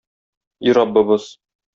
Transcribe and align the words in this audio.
И 0.67 0.71
Раббыбыз! 0.77 1.27